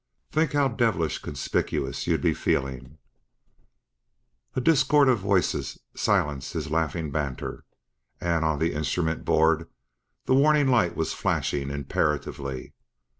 Think 0.31 0.53
how 0.53 0.67
divilish 0.67 1.21
conspicuous 1.21 2.07
you'd 2.07 2.23
be 2.23 2.33
feelin' 2.33 2.97
"A 4.55 4.59
discord 4.59 5.07
of 5.07 5.19
voices 5.19 5.77
silenced 5.95 6.53
his 6.53 6.71
laughing 6.71 7.11
banter; 7.11 7.65
on 8.19 8.57
the 8.57 8.73
instrument 8.73 9.25
board 9.25 9.69
the 10.25 10.33
warning 10.33 10.69
light 10.69 10.95
was 10.95 11.13
flashing 11.13 11.69
imperatively. 11.69 12.73